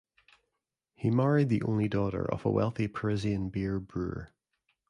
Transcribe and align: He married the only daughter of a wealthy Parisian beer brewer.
He 0.95 1.11
married 1.11 1.49
the 1.49 1.61
only 1.61 1.87
daughter 1.87 2.25
of 2.25 2.43
a 2.43 2.49
wealthy 2.49 2.87
Parisian 2.87 3.49
beer 3.51 3.79
brewer. 3.79 4.31